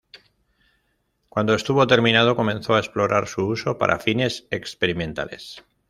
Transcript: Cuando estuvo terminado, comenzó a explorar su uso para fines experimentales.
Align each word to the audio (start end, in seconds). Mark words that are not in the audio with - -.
Cuando 1.29 1.53
estuvo 1.53 1.85
terminado, 1.85 2.35
comenzó 2.35 2.73
a 2.73 2.79
explorar 2.79 3.27
su 3.27 3.45
uso 3.45 3.77
para 3.77 3.99
fines 3.99 4.47
experimentales. 4.49 5.63